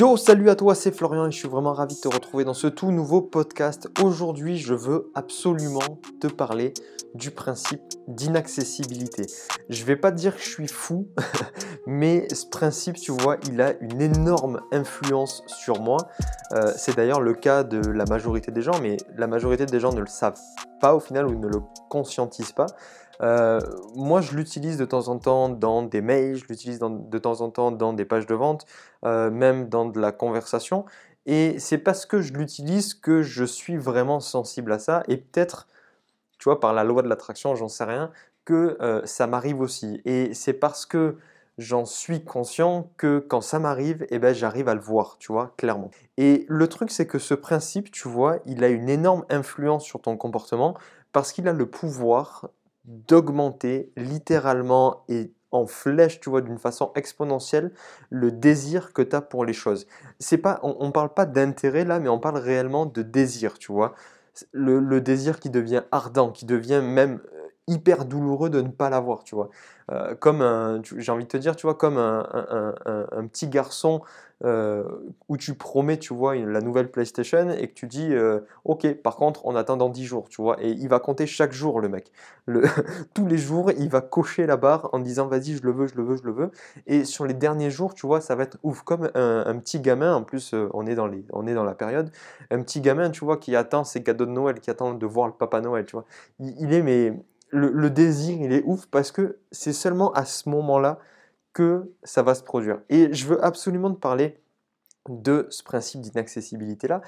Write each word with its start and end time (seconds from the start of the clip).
Yo, 0.00 0.16
salut 0.16 0.48
à 0.48 0.56
toi, 0.56 0.74
c'est 0.74 0.92
Florian 0.92 1.26
et 1.26 1.30
je 1.30 1.36
suis 1.36 1.46
vraiment 1.48 1.74
ravi 1.74 1.94
de 1.94 2.00
te 2.00 2.08
retrouver 2.08 2.44
dans 2.44 2.54
ce 2.54 2.68
tout 2.68 2.90
nouveau 2.90 3.20
podcast. 3.20 3.86
Aujourd'hui, 4.02 4.56
je 4.56 4.72
veux 4.72 5.12
absolument 5.14 6.00
te 6.22 6.26
parler 6.26 6.72
du 7.14 7.30
principe 7.30 7.82
d'inaccessibilité. 8.08 9.26
Je 9.68 9.84
vais 9.84 9.96
pas 9.96 10.10
te 10.10 10.16
dire 10.16 10.36
que 10.36 10.42
je 10.42 10.48
suis 10.48 10.68
fou, 10.68 11.08
mais 11.86 12.26
ce 12.32 12.46
principe, 12.46 12.96
tu 12.96 13.12
vois, 13.12 13.36
il 13.46 13.60
a 13.60 13.74
une 13.82 14.00
énorme 14.00 14.62
influence 14.72 15.42
sur 15.46 15.82
moi. 15.82 15.98
Euh, 16.52 16.72
c'est 16.78 16.96
d'ailleurs 16.96 17.20
le 17.20 17.34
cas 17.34 17.62
de 17.62 17.86
la 17.86 18.06
majorité 18.06 18.50
des 18.50 18.62
gens, 18.62 18.80
mais 18.80 18.96
la 19.18 19.26
majorité 19.26 19.66
des 19.66 19.80
gens 19.80 19.92
ne 19.92 20.00
le 20.00 20.06
savent 20.06 20.40
pas 20.80 20.94
au 20.94 21.00
final 21.00 21.26
ou 21.26 21.38
ne 21.38 21.46
le 21.46 21.60
conscientisent 21.90 22.52
pas. 22.52 22.68
Euh, 23.20 23.60
moi, 23.94 24.20
je 24.20 24.34
l'utilise 24.34 24.76
de 24.76 24.84
temps 24.84 25.08
en 25.08 25.18
temps 25.18 25.48
dans 25.48 25.82
des 25.82 26.00
mails, 26.00 26.36
je 26.36 26.46
l'utilise 26.46 26.78
de 26.80 27.18
temps 27.18 27.40
en 27.40 27.50
temps 27.50 27.70
dans 27.70 27.92
des 27.92 28.04
pages 28.04 28.26
de 28.26 28.34
vente, 28.34 28.66
euh, 29.04 29.30
même 29.30 29.68
dans 29.68 29.86
de 29.86 30.00
la 30.00 30.12
conversation. 30.12 30.84
Et 31.26 31.58
c'est 31.58 31.78
parce 31.78 32.06
que 32.06 32.20
je 32.22 32.32
l'utilise 32.32 32.94
que 32.94 33.22
je 33.22 33.44
suis 33.44 33.76
vraiment 33.76 34.20
sensible 34.20 34.72
à 34.72 34.78
ça. 34.78 35.02
Et 35.08 35.16
peut-être, 35.18 35.68
tu 36.38 36.44
vois, 36.44 36.60
par 36.60 36.72
la 36.72 36.84
loi 36.84 37.02
de 37.02 37.08
l'attraction, 37.08 37.54
j'en 37.54 37.68
sais 37.68 37.84
rien, 37.84 38.10
que 38.44 38.78
euh, 38.80 39.02
ça 39.04 39.26
m'arrive 39.26 39.60
aussi. 39.60 40.00
Et 40.04 40.32
c'est 40.34 40.54
parce 40.54 40.86
que 40.86 41.18
j'en 41.58 41.84
suis 41.84 42.24
conscient 42.24 42.90
que 42.96 43.18
quand 43.18 43.42
ça 43.42 43.58
m'arrive, 43.58 44.06
eh 44.10 44.18
ben, 44.18 44.34
j'arrive 44.34 44.68
à 44.68 44.74
le 44.74 44.80
voir, 44.80 45.16
tu 45.18 45.30
vois, 45.30 45.52
clairement. 45.58 45.90
Et 46.16 46.46
le 46.48 46.68
truc, 46.68 46.90
c'est 46.90 47.06
que 47.06 47.18
ce 47.18 47.34
principe, 47.34 47.90
tu 47.90 48.08
vois, 48.08 48.38
il 48.46 48.64
a 48.64 48.68
une 48.68 48.88
énorme 48.88 49.24
influence 49.28 49.84
sur 49.84 50.00
ton 50.00 50.16
comportement 50.16 50.74
parce 51.12 51.32
qu'il 51.32 51.48
a 51.48 51.52
le 51.52 51.66
pouvoir 51.66 52.48
d'augmenter 52.84 53.92
littéralement 53.96 55.04
et 55.08 55.32
en 55.52 55.66
flèche, 55.66 56.20
tu 56.20 56.30
vois, 56.30 56.42
d'une 56.42 56.58
façon 56.58 56.92
exponentielle, 56.94 57.72
le 58.08 58.30
désir 58.30 58.92
que 58.92 59.02
tu 59.02 59.16
as 59.16 59.20
pour 59.20 59.44
les 59.44 59.52
choses. 59.52 59.86
C'est 60.18 60.38
pas, 60.38 60.60
on 60.62 60.86
ne 60.86 60.92
parle 60.92 61.12
pas 61.12 61.26
d'intérêt 61.26 61.84
là, 61.84 61.98
mais 61.98 62.08
on 62.08 62.20
parle 62.20 62.38
réellement 62.38 62.86
de 62.86 63.02
désir, 63.02 63.58
tu 63.58 63.72
vois. 63.72 63.94
Le, 64.52 65.00
désir 65.00 65.40
qui 65.40 65.50
devient 65.50 65.82
ardent, 65.90 66.30
qui 66.30 66.44
devient 66.44 66.80
même 66.82 67.20
hyper 67.70 68.04
douloureux 68.04 68.50
de 68.50 68.60
ne 68.60 68.68
pas 68.68 68.90
l'avoir, 68.90 69.24
tu 69.24 69.34
vois. 69.34 69.48
Euh, 69.90 70.14
comme 70.14 70.82
j'ai 70.98 71.10
envie 71.10 71.24
de 71.24 71.28
te 71.28 71.36
dire, 71.36 71.56
tu 71.56 71.66
vois, 71.66 71.74
comme 71.74 71.96
un, 71.96 73.26
petit 73.26 73.48
garçon 73.48 74.02
euh, 74.42 74.84
où 75.28 75.36
tu 75.36 75.54
promets, 75.54 75.98
tu 75.98 76.14
vois, 76.14 76.34
la 76.34 76.62
nouvelle 76.62 76.90
PlayStation 76.90 77.50
et 77.50 77.68
que 77.68 77.74
tu 77.74 77.86
dis, 77.86 78.14
euh, 78.14 78.40
ok, 78.64 78.94
par 78.94 79.16
contre, 79.16 79.44
on 79.44 79.54
attend 79.54 79.76
dans 79.76 79.90
10 79.90 80.06
jours, 80.06 80.28
tu 80.30 80.40
vois, 80.40 80.56
et 80.62 80.70
il 80.70 80.88
va 80.88 80.98
compter 80.98 81.26
chaque 81.26 81.52
jour, 81.52 81.80
le 81.80 81.90
mec. 81.90 82.10
Tous 83.14 83.26
les 83.26 83.36
jours, 83.36 83.70
il 83.76 83.90
va 83.90 84.00
cocher 84.00 84.46
la 84.46 84.56
barre 84.56 84.88
en 84.92 84.98
disant, 84.98 85.26
vas-y, 85.26 85.56
je 85.56 85.62
le 85.62 85.72
veux, 85.72 85.86
je 85.88 85.94
le 85.94 86.04
veux, 86.04 86.16
je 86.16 86.22
le 86.22 86.32
veux. 86.32 86.50
Et 86.86 87.04
sur 87.04 87.26
les 87.26 87.34
derniers 87.34 87.70
jours, 87.70 87.92
tu 87.94 88.06
vois, 88.06 88.22
ça 88.22 88.34
va 88.34 88.44
être 88.44 88.56
ouf, 88.62 88.80
comme 88.82 89.10
un, 89.14 89.58
petit 89.58 89.78
gamin, 89.78 90.14
en 90.14 90.22
plus, 90.22 90.54
on, 90.72 90.86
est 90.86 90.94
dans 90.94 91.06
les, 91.06 91.24
on 91.34 91.46
est 91.46 91.54
dans 91.54 91.64
la 91.64 91.74
période, 91.74 92.10
un 92.50 92.62
petit 92.62 92.80
gamin, 92.80 93.10
tu 93.10 93.24
vois, 93.24 93.36
qui 93.36 93.54
attend 93.54 93.84
ses 93.84 94.02
cadeaux 94.02 94.26
de 94.26 94.30
Noël, 94.30 94.60
qui 94.60 94.70
attend 94.70 94.94
de 94.94 95.06
voir 95.06 95.26
le 95.26 95.34
Papa 95.34 95.60
Noël, 95.60 95.84
tu 95.84 95.92
vois. 95.92 96.06
Il, 96.38 96.72
est, 96.72 96.82
mais 96.82 97.12
le, 97.50 97.90
désir, 97.90 98.38
il 98.40 98.52
est 98.52 98.62
ouf 98.64 98.86
parce 98.86 99.12
que 99.12 99.38
c'est 99.52 99.72
seulement 99.72 100.12
à 100.12 100.24
ce 100.24 100.48
moment-là 100.48 100.98
que 101.52 101.92
ça 102.04 102.22
va 102.22 102.34
se 102.34 102.42
produire. 102.42 102.80
Et 102.88 103.12
je 103.12 103.26
veux 103.26 103.44
absolument 103.44 103.92
te 103.92 103.98
parler 103.98 104.38
de 105.08 105.46
ce 105.50 105.62
principe 105.62 106.00
d'inaccessibilité-là. 106.02 107.00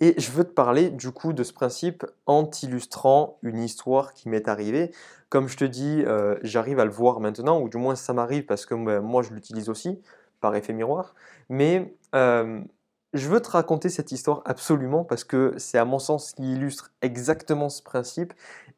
Et 0.00 0.14
je 0.18 0.30
veux 0.30 0.44
te 0.44 0.52
parler 0.52 0.90
du 0.90 1.10
coup 1.10 1.32
de 1.32 1.42
ce 1.42 1.52
principe 1.52 2.06
en 2.26 2.44
t'illustrant 2.44 3.38
une 3.42 3.58
histoire 3.58 4.14
qui 4.14 4.28
m'est 4.28 4.48
arrivée. 4.48 4.92
Comme 5.28 5.48
je 5.48 5.56
te 5.56 5.64
dis, 5.64 6.02
euh, 6.06 6.36
j'arrive 6.42 6.78
à 6.78 6.84
le 6.84 6.90
voir 6.90 7.20
maintenant, 7.20 7.60
ou 7.60 7.68
du 7.68 7.76
moins 7.76 7.96
ça 7.96 8.12
m'arrive 8.12 8.46
parce 8.46 8.66
que 8.66 8.74
ben, 8.74 9.00
moi 9.00 9.22
je 9.22 9.30
l'utilise 9.32 9.68
aussi, 9.68 10.00
par 10.40 10.54
effet 10.54 10.72
miroir. 10.72 11.14
Mais 11.48 11.94
euh, 12.14 12.62
je 13.12 13.28
veux 13.28 13.40
te 13.40 13.50
raconter 13.50 13.88
cette 13.88 14.12
histoire 14.12 14.42
absolument 14.44 15.04
parce 15.04 15.24
que 15.24 15.54
c'est 15.58 15.78
à 15.78 15.84
mon 15.84 15.98
sens 15.98 16.32
qui 16.32 16.52
illustre 16.52 16.92
exactement 17.02 17.68
ce 17.68 17.82
principe. 17.82 18.32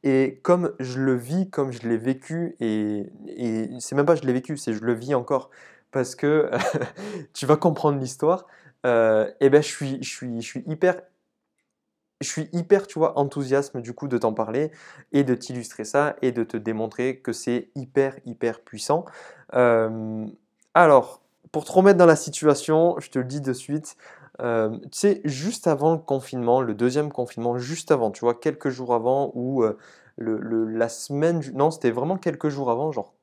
Et 0.05 0.41
comme 0.43 0.75
je 0.81 1.01
le 1.01 1.15
vis, 1.15 1.49
comme 1.51 1.73
je 1.73 1.89
l'ai 1.89 1.97
vécu, 1.97 2.57
et, 2.61 3.07
et 3.27 3.69
c'est 3.81 3.95
même 3.95 4.07
pas 4.07 4.17
je 4.17 4.23
l'ai 4.23 4.33
vécu, 4.33 4.57
c'est 4.57 4.73
je 4.73 4.85
le 4.85 4.95
vis 4.95 5.15
encore 5.15 5.51
parce 5.93 6.15
que 6.17 6.51
tu 7.35 7.47
vas 7.47 7.57
comprendre 7.57 7.99
l'histoire. 8.01 8.47
Euh, 8.85 9.31
et 9.41 9.49
ben 9.49 9.63
je 9.63 9.69
suis, 9.69 10.03
je 10.03 10.09
suis, 10.09 10.43
je 10.43 10.47
suis 10.47 10.65
hyper 10.67 10.97
je 12.23 12.29
suis 12.29 12.49
hyper, 12.53 12.87
tu 12.87 12.99
vois, 12.99 13.19
enthousiasme 13.19 13.81
du 13.81 13.93
coup 13.93 14.09
de 14.09 14.17
t'en 14.17 14.33
parler 14.33 14.71
et 15.13 15.25
de 15.25 15.35
t'illustrer 15.35 15.85
ça 15.85 16.17
et 16.23 16.33
de 16.33 16.45
te 16.45 16.57
démontrer 16.57 17.19
que 17.19 17.33
c'est 17.33 17.71
hyper, 17.75 18.17
hyper 18.25 18.61
puissant. 18.61 19.05
Euh, 19.55 20.27
alors, 20.75 21.23
pour 21.51 21.65
te 21.65 21.73
remettre 21.73 21.99
dans 21.99 22.07
la 22.07 22.17
situation, 22.17 22.97
je 23.01 23.11
te 23.11 23.19
le 23.19 23.25
dis 23.25 23.41
de 23.41 23.53
suite, 23.53 23.97
euh, 24.41 24.71
tu 24.85 24.89
sais, 24.93 25.21
juste 25.25 25.67
avant 25.67 25.93
le 25.93 25.99
confinement, 25.99 26.61
le 26.61 26.75
deuxième 26.75 27.13
confinement, 27.13 27.59
juste 27.59 27.91
avant, 27.91 28.11
tu 28.11 28.21
vois, 28.21 28.35
quelques 28.35 28.71
jours 28.71 28.95
avant 28.95 29.33
ou 29.35 29.65
le, 30.17 30.65
la 30.67 30.89
semaine, 30.89 31.43
non, 31.55 31.71
c'était 31.71 31.91
vraiment 31.91 32.17
quelques 32.17 32.49
jours 32.49 32.71
avant, 32.71 32.93
genre 32.93 33.15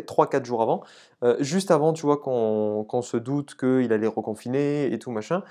3-4 0.00 0.44
jours 0.44 0.62
avant, 0.62 0.82
euh, 1.22 1.36
juste 1.40 1.70
avant, 1.70 1.92
tu 1.92 2.02
vois, 2.02 2.18
qu'on 2.18 3.02
se 3.02 3.16
doute 3.16 3.56
qu'il 3.56 3.92
allait 3.92 4.06
reconfiner 4.06 4.92
et 4.92 4.98
tout 4.98 5.10
machin, 5.10 5.42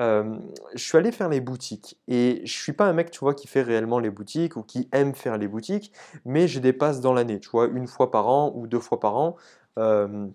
euh, 0.00 0.38
je 0.74 0.82
suis 0.82 0.96
allé 0.96 1.10
faire 1.10 1.28
les 1.28 1.40
boutiques. 1.40 1.98
Et 2.06 2.42
je 2.44 2.52
suis 2.52 2.72
pas 2.72 2.86
un 2.86 2.92
mec, 2.92 3.10
tu 3.10 3.20
vois, 3.20 3.34
qui 3.34 3.48
fait 3.48 3.62
réellement 3.62 3.98
les 3.98 4.10
boutiques 4.10 4.56
ou 4.56 4.62
qui 4.62 4.88
aime 4.92 5.14
faire 5.14 5.38
les 5.38 5.48
boutiques, 5.48 5.92
mais 6.24 6.46
je 6.48 6.60
dépasse 6.60 7.00
dans 7.00 7.12
l'année, 7.12 7.40
tu 7.40 7.50
vois, 7.50 7.66
une 7.66 7.86
fois 7.88 8.10
par 8.10 8.28
an 8.28 8.52
ou 8.54 8.66
deux 8.66 8.80
fois 8.80 9.00
par 9.00 9.16
an. 9.16 9.36
Euh, 9.78 10.28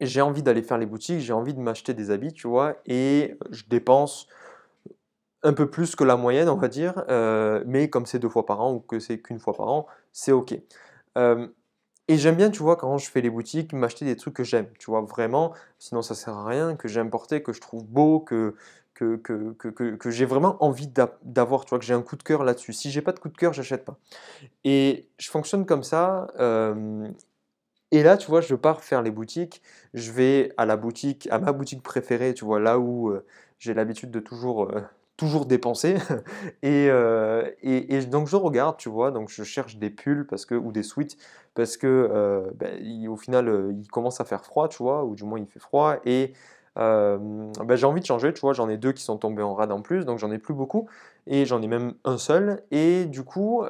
j'ai 0.00 0.20
envie 0.20 0.42
d'aller 0.42 0.62
faire 0.62 0.78
les 0.78 0.86
boutiques, 0.86 1.20
j'ai 1.20 1.32
envie 1.32 1.54
de 1.54 1.60
m'acheter 1.60 1.94
des 1.94 2.10
habits, 2.10 2.32
tu 2.32 2.48
vois, 2.48 2.76
et 2.86 3.36
je 3.50 3.64
dépense 3.68 4.26
un 5.42 5.52
peu 5.52 5.70
plus 5.70 5.96
que 5.96 6.04
la 6.04 6.16
moyenne, 6.16 6.48
on 6.48 6.56
va 6.56 6.68
dire, 6.68 7.04
mais 7.66 7.88
comme 7.88 8.06
c'est 8.06 8.18
deux 8.18 8.28
fois 8.28 8.46
par 8.46 8.60
an 8.60 8.74
ou 8.74 8.80
que 8.80 8.98
c'est 8.98 9.20
qu'une 9.20 9.38
fois 9.38 9.54
par 9.54 9.68
an, 9.68 9.86
c'est 10.12 10.32
ok. 10.32 10.58
Et 12.10 12.18
j'aime 12.18 12.34
bien, 12.34 12.50
tu 12.50 12.60
vois, 12.64 12.74
quand 12.74 12.98
je 12.98 13.08
fais 13.08 13.20
les 13.20 13.30
boutiques, 13.30 13.72
m'acheter 13.72 14.04
des 14.04 14.16
trucs 14.16 14.34
que 14.34 14.42
j'aime, 14.42 14.66
tu 14.80 14.90
vois, 14.90 15.00
vraiment, 15.00 15.52
sinon 15.78 16.02
ça 16.02 16.16
sert 16.16 16.34
à 16.34 16.44
rien, 16.44 16.74
que 16.74 16.88
j'aime 16.88 17.08
porter, 17.08 17.40
que 17.40 17.52
je 17.52 17.60
trouve 17.60 17.84
beau, 17.86 18.18
que, 18.18 18.56
que, 18.94 19.14
que, 19.14 19.52
que, 19.52 19.94
que 19.94 20.10
j'ai 20.10 20.24
vraiment 20.24 20.56
envie 20.62 20.88
d'avoir, 21.22 21.64
tu 21.64 21.70
vois, 21.70 21.78
que 21.78 21.84
j'ai 21.84 21.94
un 21.94 22.02
coup 22.02 22.16
de 22.16 22.24
cœur 22.24 22.42
là-dessus. 22.42 22.72
Si 22.72 22.90
j'ai 22.90 23.00
pas 23.00 23.12
de 23.12 23.20
coup 23.20 23.28
de 23.28 23.36
cœur, 23.36 23.52
j'achète 23.52 23.84
pas. 23.84 23.96
Et 24.64 25.08
je 25.18 25.30
fonctionne 25.30 25.64
comme 25.66 25.84
ça. 25.84 26.26
Euh, 26.40 27.08
et 27.92 28.02
là, 28.02 28.16
tu 28.16 28.28
vois, 28.28 28.40
je 28.40 28.54
pars 28.54 28.82
faire 28.82 29.02
les 29.02 29.10
boutiques, 29.10 29.62
je 29.94 30.12
vais 30.12 30.52
à 30.56 30.66
la 30.66 30.76
boutique, 30.76 31.28
à 31.30 31.38
ma 31.38 31.52
boutique 31.52 31.82
préférée, 31.82 32.34
tu 32.34 32.44
vois, 32.44 32.60
là 32.60 32.78
où 32.78 33.10
euh, 33.10 33.24
j'ai 33.58 33.74
l'habitude 33.74 34.10
de 34.10 34.20
toujours 34.20 34.64
euh, 34.64 34.80
toujours 35.16 35.46
dépensé. 35.46 35.96
Euh, 36.64 37.50
et, 37.62 38.04
donc 38.06 38.28
je 38.28 38.36
regarde, 38.36 38.76
tu 38.76 38.88
vois, 38.88 39.10
donc 39.10 39.28
je 39.30 39.42
cherche 39.42 39.76
des 39.76 39.90
pulls 39.90 40.26
parce 40.26 40.46
que, 40.46 40.54
ou 40.54 40.72
des 40.72 40.82
sweats 40.82 41.16
parce 41.54 41.76
que 41.76 42.50
ben, 42.54 43.08
au 43.08 43.16
final 43.16 43.74
il 43.78 43.88
commence 43.88 44.20
à 44.20 44.24
faire 44.24 44.44
froid, 44.44 44.68
tu 44.68 44.82
vois, 44.82 45.04
ou 45.04 45.14
du 45.14 45.24
moins 45.24 45.38
il 45.38 45.46
fait 45.46 45.58
froid. 45.58 45.96
Et 46.04 46.32
ben, 46.76 47.76
j'ai 47.76 47.86
envie 47.86 48.00
de 48.00 48.06
changer, 48.06 48.32
tu 48.32 48.40
vois, 48.40 48.52
j'en 48.52 48.68
ai 48.68 48.76
deux 48.76 48.92
qui 48.92 49.02
sont 49.02 49.18
tombés 49.18 49.42
en 49.42 49.54
rade 49.54 49.72
en 49.72 49.82
plus, 49.82 50.04
donc 50.04 50.18
j'en 50.18 50.30
ai 50.30 50.38
plus 50.38 50.54
beaucoup. 50.54 50.88
Et 51.26 51.44
j'en 51.46 51.60
ai 51.62 51.66
même 51.66 51.94
un 52.04 52.18
seul. 52.18 52.62
Et 52.70 53.04
du 53.04 53.22
coup, 53.24 53.64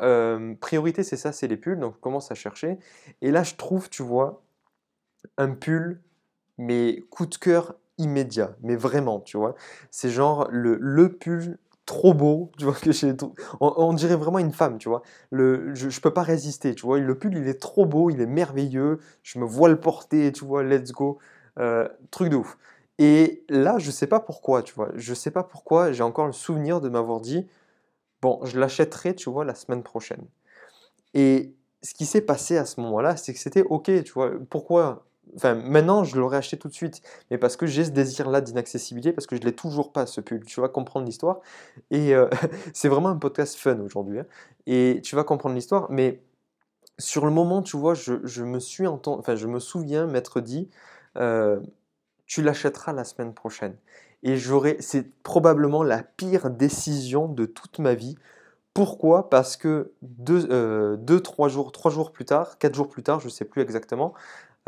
priorité 0.60 1.02
c'est 1.02 1.16
ça, 1.16 1.32
c'est 1.32 1.48
les 1.48 1.56
pulls. 1.56 1.78
Donc 1.78 1.94
je 1.96 2.00
commence 2.00 2.30
à 2.30 2.34
chercher. 2.34 2.78
Et 3.22 3.30
là 3.30 3.42
je 3.42 3.54
trouve, 3.54 3.90
tu 3.90 4.02
vois, 4.02 4.42
un 5.38 5.50
pull, 5.50 6.00
mais 6.58 7.02
coup 7.10 7.26
de 7.26 7.36
cœur 7.36 7.74
immédiat, 7.98 8.56
mais 8.62 8.76
vraiment, 8.76 9.20
tu 9.20 9.36
vois. 9.36 9.54
C'est 9.90 10.10
genre 10.10 10.48
le, 10.50 10.76
le 10.80 11.12
pull 11.12 11.58
trop 11.86 12.14
beau, 12.14 12.52
tu 12.58 12.64
vois, 12.64 12.74
que 12.74 12.92
j'ai 12.92 13.12
on, 13.60 13.92
dirait 13.92 14.16
vraiment 14.16 14.38
une 14.38 14.52
femme, 14.52 14.78
tu 14.78 14.88
vois. 14.88 15.02
Le, 15.30 15.74
je, 15.74 16.00
peux 16.00 16.12
pas 16.12 16.22
résister, 16.22 16.74
tu 16.74 16.82
vois. 16.86 16.98
Le 16.98 17.18
pull, 17.18 17.36
il 17.36 17.48
est 17.48 17.60
trop 17.60 17.86
beau, 17.86 18.10
il 18.10 18.20
est 18.20 18.26
merveilleux, 18.26 18.98
je 19.22 19.38
me 19.38 19.44
vois 19.44 19.68
le 19.68 19.80
porter, 19.80 20.32
tu 20.32 20.44
vois, 20.44 20.62
let's 20.62 20.92
go. 20.92 21.18
Truc 22.10 22.30
de 22.30 22.36
ouf. 22.36 22.56
Et 23.00 23.44
là, 23.48 23.78
je 23.78 23.90
sais 23.90 24.06
pas 24.06 24.20
pourquoi, 24.20 24.62
tu 24.62 24.74
vois. 24.74 24.90
Je 24.94 25.14
sais 25.14 25.30
pas 25.30 25.42
pourquoi, 25.42 25.90
j'ai 25.90 26.02
encore 26.02 26.26
le 26.26 26.34
souvenir 26.34 26.82
de 26.82 26.90
m'avoir 26.90 27.20
dit, 27.20 27.48
bon, 28.20 28.38
je 28.44 28.60
l'achèterai, 28.60 29.14
tu 29.14 29.30
vois, 29.30 29.46
la 29.46 29.54
semaine 29.54 29.82
prochaine. 29.82 30.22
Et 31.14 31.54
ce 31.82 31.94
qui 31.94 32.04
s'est 32.04 32.20
passé 32.20 32.58
à 32.58 32.66
ce 32.66 32.78
moment-là, 32.82 33.16
c'est 33.16 33.32
que 33.32 33.38
c'était 33.40 33.62
ok, 33.62 34.04
tu 34.04 34.12
vois. 34.12 34.32
Pourquoi? 34.50 35.06
Enfin, 35.34 35.54
maintenant, 35.54 36.04
je 36.04 36.18
l'aurais 36.18 36.36
acheté 36.36 36.58
tout 36.58 36.68
de 36.68 36.74
suite, 36.74 37.00
mais 37.30 37.38
parce 37.38 37.56
que 37.56 37.66
j'ai 37.66 37.86
ce 37.86 37.90
désir-là 37.90 38.42
d'inaccessibilité, 38.42 39.14
parce 39.14 39.26
que 39.26 39.36
je 39.36 39.40
l'ai 39.42 39.54
toujours 39.54 39.92
pas, 39.92 40.04
ce 40.04 40.20
pull. 40.20 40.44
Tu 40.44 40.60
vas 40.60 40.68
comprendre 40.68 41.06
l'histoire. 41.06 41.40
Et 41.90 42.14
euh, 42.14 42.28
c'est 42.74 42.88
vraiment 42.88 43.08
un 43.08 43.16
podcast 43.16 43.56
fun 43.56 43.80
aujourd'hui. 43.80 44.18
Hein. 44.18 44.26
Et 44.66 45.00
tu 45.02 45.16
vas 45.16 45.24
comprendre 45.24 45.54
l'histoire, 45.54 45.90
mais 45.90 46.22
sur 46.98 47.24
le 47.24 47.32
moment, 47.32 47.62
tu 47.62 47.78
vois, 47.78 47.94
je, 47.94 48.42
me 48.42 48.58
suis 48.60 48.86
enfin, 48.86 49.36
je 49.36 49.46
me 49.46 49.58
souviens 49.58 50.06
m'être 50.06 50.42
dit, 50.42 50.68
euh, 51.16 51.60
tu 52.30 52.42
l'achèteras 52.42 52.92
la 52.92 53.02
semaine 53.02 53.34
prochaine. 53.34 53.74
Et 54.22 54.36
j'aurais, 54.36 54.76
c'est 54.78 55.12
probablement 55.24 55.82
la 55.82 56.04
pire 56.04 56.48
décision 56.48 57.26
de 57.26 57.44
toute 57.44 57.80
ma 57.80 57.94
vie. 57.94 58.16
Pourquoi? 58.72 59.28
Parce 59.30 59.56
que 59.56 59.90
deux, 60.00 60.46
euh, 60.52 61.18
trois 61.18 61.48
jours, 61.48 61.72
trois 61.72 61.90
jours 61.90 62.12
plus 62.12 62.24
tard, 62.24 62.56
quatre 62.58 62.76
jours 62.76 62.88
plus 62.88 63.02
tard, 63.02 63.18
je 63.18 63.24
ne 63.24 63.30
sais 63.30 63.44
plus 63.44 63.62
exactement, 63.62 64.14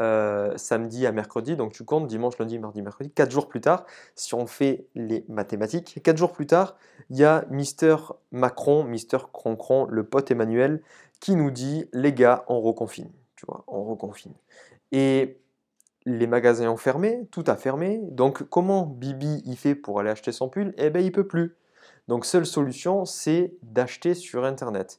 euh, 0.00 0.53
samedi 0.56 1.06
à 1.06 1.12
mercredi, 1.12 1.55
donc 1.55 1.73
tu 1.73 1.85
comptes 1.85 2.09
dimanche, 2.09 2.37
lundi, 2.38 2.59
mardi, 2.59 2.82
mercredi, 2.82 3.12
4 3.12 3.31
jours 3.31 3.47
plus 3.47 3.61
tard, 3.61 3.87
si 4.17 4.35
on 4.35 4.49
fait 4.49 4.87
les 4.97 5.25
mathématiques, 5.29 6.03
4 6.03 6.17
jours 6.17 6.32
plus 6.32 6.49
tard, 6.49 6.75
il 7.11 7.19
y 7.19 7.25
a 7.25 7.44
Mister 7.49 7.94
Macron, 8.32 8.82
Mister 8.82 9.19
Croncron, 9.32 9.87
le 9.88 10.03
pote 10.03 10.32
Emmanuel, 10.32 10.82
qui 11.20 11.37
nous 11.37 11.53
dit 11.53 11.88
les 11.93 12.12
gars, 12.12 12.44
on 12.49 12.61
reconfine, 12.61 13.11
tu 13.37 13.47
vois, 13.47 13.62
on 13.69 13.85
reconfine. 13.85 14.32
Et 14.91 15.42
les 16.07 16.27
magasins 16.27 16.69
ont 16.69 16.77
fermé, 16.77 17.27
tout 17.31 17.45
a 17.47 17.57
fermé, 17.57 18.01
donc 18.11 18.43
comment 18.49 18.87
Bibi 18.87 19.43
y 19.45 19.57
fait 19.57 19.75
pour 19.75 20.01
aller 20.01 20.11
acheter 20.11 20.33
son 20.33 20.49
pull? 20.49 20.75
Eh 20.79 20.91
ben 20.91 21.05
il 21.05 21.13
peut 21.13 21.27
plus. 21.27 21.57
Donc 22.09 22.27
seule 22.27 22.47
solution, 22.47 23.05
c'est 23.05 23.55
d'acheter 23.63 24.15
sur 24.15 24.45
internet. 24.45 24.99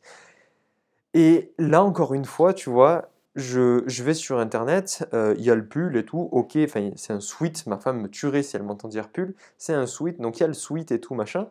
Et 1.13 1.53
là 1.57 1.83
encore 1.83 2.13
une 2.13 2.25
fois, 2.25 2.53
tu 2.53 2.69
vois, 2.69 3.09
je, 3.35 4.03
vais 4.03 4.13
sur 4.13 4.39
internet, 4.39 5.07
euh, 5.13 5.35
il 5.37 5.43
y 5.43 5.51
a 5.51 5.55
le 5.55 5.65
pull 5.65 5.97
et 5.97 6.05
tout, 6.05 6.29
ok, 6.31 6.57
c'est 6.95 7.13
un 7.13 7.19
sweat, 7.19 7.65
ma 7.67 7.77
femme 7.77 8.01
me 8.01 8.07
tuerait 8.07 8.43
si 8.43 8.55
elle 8.55 8.63
m'entend 8.63 8.87
dire 8.87 9.09
pull, 9.09 9.33
c'est 9.57 9.73
un 9.73 9.87
sweat, 9.87 10.19
donc 10.19 10.37
il 10.37 10.41
y 10.41 10.43
a 10.43 10.47
le 10.47 10.53
sweat 10.53 10.91
et 10.91 10.99
tout 10.99 11.15
machin, 11.15 11.47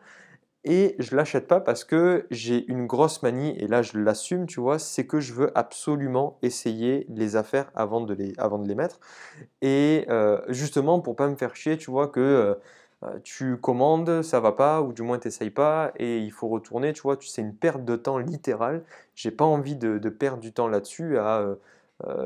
et 0.64 0.94
je 0.98 1.16
l'achète 1.16 1.48
pas 1.48 1.60
parce 1.60 1.84
que 1.84 2.26
j'ai 2.30 2.64
une 2.68 2.86
grosse 2.86 3.22
manie, 3.22 3.56
et 3.58 3.66
là 3.66 3.82
je 3.82 3.98
l'assume, 3.98 4.46
tu 4.46 4.60
vois, 4.60 4.78
c'est 4.78 5.06
que 5.06 5.20
je 5.20 5.32
veux 5.32 5.56
absolument 5.58 6.38
essayer 6.42 7.06
les 7.08 7.36
affaires 7.36 7.70
avant 7.74 8.00
de 8.00 8.14
les, 8.14 8.32
avant 8.38 8.58
de 8.58 8.68
les 8.68 8.74
mettre, 8.74 9.00
et 9.60 10.06
euh, 10.08 10.40
justement 10.48 11.00
pour 11.00 11.16
pas 11.16 11.28
me 11.28 11.36
faire 11.36 11.56
chier, 11.56 11.76
tu 11.76 11.90
vois, 11.90 12.08
que... 12.08 12.20
Euh, 12.20 12.54
tu 13.24 13.56
commandes, 13.56 14.22
ça 14.22 14.40
va 14.40 14.52
pas, 14.52 14.80
ou 14.80 14.92
du 14.92 15.02
moins 15.02 15.18
t'essayes 15.18 15.50
pas, 15.50 15.92
et 15.96 16.18
il 16.18 16.30
faut 16.30 16.48
retourner, 16.48 16.92
tu 16.92 17.02
vois, 17.02 17.16
c'est 17.20 17.42
une 17.42 17.54
perte 17.54 17.84
de 17.84 17.96
temps 17.96 18.18
littérale. 18.18 18.84
J'ai 19.14 19.30
pas 19.32 19.44
envie 19.44 19.76
de, 19.76 19.98
perdre 20.08 20.40
du 20.40 20.52
temps 20.52 20.68
là-dessus 20.68 21.18
à 21.18 21.40
euh, 21.40 21.56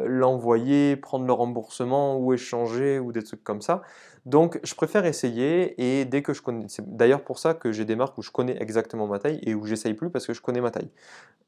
l'envoyer, 0.06 0.96
prendre 0.96 1.26
le 1.26 1.32
remboursement 1.32 2.19
ou 2.19 2.32
échanger 2.32 2.99
ou 2.99 3.12
des 3.12 3.23
trucs 3.23 3.44
comme 3.44 3.62
ça. 3.62 3.82
Donc 4.26 4.58
je 4.64 4.75
préfère 4.75 5.06
essayer 5.06 6.00
et 6.00 6.05
dès 6.05 6.20
que 6.20 6.34
je 6.34 6.43
connais, 6.43 6.67
c'est 6.69 6.96
d'ailleurs 6.96 7.23
pour 7.23 7.38
ça 7.38 7.55
que 7.55 7.70
j'ai 7.70 7.84
des 7.84 7.94
marques 7.94 8.19
où 8.19 8.23
je 8.23 8.32
connais 8.32 8.61
exactement 8.61 9.06
ma 9.06 9.20
taille 9.20 9.38
et 9.43 9.55
où 9.55 9.64
j'essaye 9.67 9.94
plus 9.94 10.11
parce 10.11 10.26
que 10.26 10.34
je 10.34 10.43
connais 10.43 10.61
ma 10.61 10.73
taille. 10.73 10.90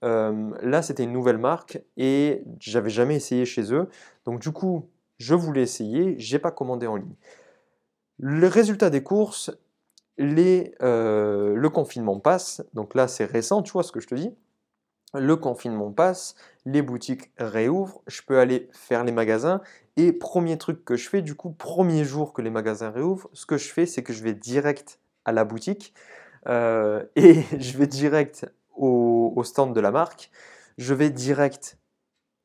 Euh, 0.04 0.52
là 0.62 0.80
c'était 0.80 1.02
une 1.02 1.12
nouvelle 1.12 1.38
marque 1.38 1.82
et 1.96 2.44
j'avais 2.60 2.88
jamais 2.88 3.16
essayé 3.16 3.44
chez 3.44 3.74
eux. 3.74 3.88
Donc 4.24 4.38
du 4.40 4.52
coup 4.52 4.88
je 5.18 5.34
voulais 5.34 5.62
essayer, 5.62 6.14
j'ai 6.18 6.38
pas 6.38 6.52
commandé 6.52 6.86
en 6.86 6.94
ligne. 6.94 7.16
Le 8.20 8.46
résultat 8.46 8.90
des 8.90 9.02
courses, 9.02 9.50
les, 10.16 10.72
euh, 10.80 11.56
le 11.56 11.70
confinement 11.70 12.20
passe. 12.20 12.62
Donc 12.74 12.94
là 12.94 13.08
c'est 13.08 13.24
récent, 13.24 13.62
tu 13.62 13.72
vois 13.72 13.82
ce 13.82 13.90
que 13.90 13.98
je 13.98 14.06
te 14.06 14.14
dis 14.14 14.30
le 15.14 15.36
confinement 15.36 15.90
passe, 15.90 16.34
les 16.66 16.82
boutiques 16.82 17.30
réouvrent, 17.38 18.02
je 18.06 18.22
peux 18.22 18.38
aller 18.38 18.68
faire 18.72 19.04
les 19.04 19.12
magasins. 19.12 19.60
Et 19.96 20.12
premier 20.12 20.58
truc 20.58 20.84
que 20.84 20.96
je 20.96 21.08
fais, 21.08 21.22
du 21.22 21.34
coup, 21.34 21.50
premier 21.50 22.04
jour 22.04 22.32
que 22.32 22.42
les 22.42 22.50
magasins 22.50 22.90
réouvrent, 22.90 23.28
ce 23.32 23.46
que 23.46 23.56
je 23.56 23.68
fais, 23.68 23.86
c'est 23.86 24.02
que 24.02 24.12
je 24.12 24.22
vais 24.22 24.34
direct 24.34 25.00
à 25.24 25.32
la 25.32 25.44
boutique 25.44 25.94
euh, 26.48 27.04
et 27.16 27.42
je 27.58 27.78
vais 27.78 27.86
direct 27.86 28.46
au, 28.76 29.42
stand 29.44 29.74
de 29.74 29.80
la 29.80 29.90
marque. 29.90 30.30
Je 30.76 30.94
vais 30.94 31.10
direct 31.10 31.78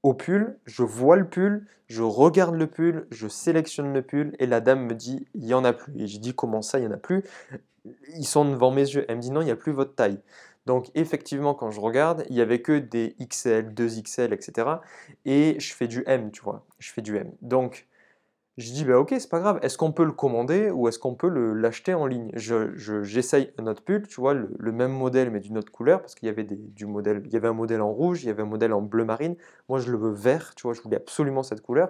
au 0.02 0.14
pull, 0.14 0.58
je 0.66 0.84
vois 0.84 1.16
le 1.16 1.28
pull, 1.28 1.66
je 1.88 2.02
regarde 2.02 2.56
le 2.56 2.68
pull, 2.68 3.08
je 3.12 3.28
sélectionne 3.28 3.94
le 3.94 4.02
pull 4.02 4.36
et 4.40 4.48
la 4.48 4.60
dame 4.60 4.86
me 4.86 4.96
dit 4.96 5.28
il 5.36 5.46
n'y 5.46 5.54
en 5.54 5.64
a 5.64 5.74
plus. 5.74 5.94
Et 6.02 6.08
je 6.08 6.20
dis 6.20 6.34
comment 6.34 6.62
ça, 6.62 6.80
il 6.80 6.82
n'y 6.82 6.88
en 6.88 6.96
a 6.96 6.98
plus? 6.98 7.24
Ils 8.16 8.26
sont 8.26 8.46
devant 8.46 8.72
mes 8.72 8.82
yeux. 8.82 9.06
Elle 9.08 9.18
me 9.18 9.22
dit 9.22 9.32
non, 9.32 9.42
il 9.42 9.46
n'y 9.46 9.52
a 9.52 9.56
plus 9.56 9.72
votre 9.72 9.96
taille. 9.96 10.20
Donc 10.66 10.90
effectivement, 10.96 11.54
quand 11.54 11.72
je 11.72 11.80
regarde, 11.80 12.26
il 12.30 12.36
n'y 12.36 12.42
avait 12.42 12.62
que 12.62 12.80
des 12.80 13.16
XL, 13.20 13.74
2XL, 13.74 14.34
etc. 14.34 14.82
Et 15.26 15.60
je 15.60 15.74
fais 15.74 15.88
du 15.88 16.04
M, 16.08 16.32
tu 16.32 16.42
vois. 16.42 16.66
Je 16.80 16.92
fais 16.92 17.02
du 17.02 17.18
M. 17.18 17.32
Donc 17.42 17.88
je 18.58 18.72
dis, 18.72 18.86
bah 18.86 19.00
ok, 19.00 19.16
c'est 19.18 19.30
pas 19.30 19.40
grave. 19.40 19.60
Est-ce 19.64 19.80
qu'on 19.80 19.92
peut 19.92 20.06
le 20.06 20.12
commander 20.12 20.70
ou 20.70 20.88
est-ce 20.88 21.00
qu'on 21.00 21.16
peut 21.16 21.28
l'acheter 21.28 21.96
en 21.96 22.06
ligne? 22.06 22.32
J'essaye 22.36 23.52
un 23.58 23.66
autre 23.66 23.84
pull, 23.84 24.08
tu 24.08 24.22
vois, 24.22 24.36
le, 24.36 24.72
même 24.72 24.92
modèle 24.92 25.32
mais 25.32 25.40
d'une 25.40 25.58
autre 25.58 25.72
couleur, 25.72 26.02
parce 26.02 26.14
qu'il 26.14 26.28
y 26.28 26.30
avait 26.30 26.46
y 26.48 27.36
avait 27.36 27.48
un 27.48 27.54
modèle 27.54 27.82
en 27.82 27.92
rouge, 27.92 28.24
il 28.24 28.28
y 28.28 28.30
avait 28.30 28.44
un 28.44 28.48
modèle 28.48 28.74
en 28.74 28.82
bleu 28.82 29.06
marine. 29.06 29.36
Moi, 29.70 29.80
je 29.80 29.92
le 29.92 29.98
veux 29.98 30.12
vert, 30.12 30.54
tu 30.56 30.64
vois, 30.64 30.74
je 30.74 30.82
voulais 30.82 30.98
absolument 30.98 31.42
cette 31.42 31.62
couleur. 31.62 31.90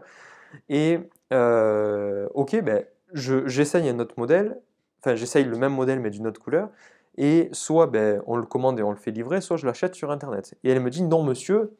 Et 0.69 0.99
euh, 1.33 2.29
ok, 2.33 2.61
ben, 2.61 2.85
j'essaye 3.13 3.89
un 3.89 3.99
autre 3.99 4.15
modèle, 4.17 4.57
enfin 4.99 5.15
j'essaye 5.15 5.43
le 5.43 5.57
même 5.57 5.73
modèle 5.73 5.99
mais 5.99 6.11
d'une 6.11 6.27
autre 6.27 6.41
couleur. 6.41 6.69
Et 7.17 7.49
soit 7.51 7.87
ben, 7.87 8.21
on 8.25 8.37
le 8.37 8.45
commande 8.45 8.79
et 8.79 8.83
on 8.83 8.91
le 8.91 8.97
fait 8.97 9.11
livrer, 9.11 9.41
soit 9.41 9.57
je 9.57 9.65
l'achète 9.65 9.95
sur 9.95 10.11
Internet. 10.11 10.55
Et 10.63 10.69
elle 10.69 10.79
me 10.79 10.89
dit 10.89 11.03
non 11.03 11.23
monsieur, 11.23 11.75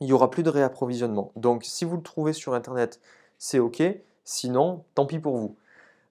il 0.00 0.06
n'y 0.06 0.12
aura 0.12 0.30
plus 0.30 0.42
de 0.42 0.50
réapprovisionnement. 0.50 1.32
Donc 1.36 1.64
si 1.64 1.84
vous 1.84 1.96
le 1.96 2.02
trouvez 2.02 2.32
sur 2.32 2.54
Internet, 2.54 3.00
c'est 3.38 3.58
OK. 3.58 3.82
Sinon, 4.24 4.84
tant 4.94 5.06
pis 5.06 5.18
pour 5.18 5.38
vous. 5.38 5.56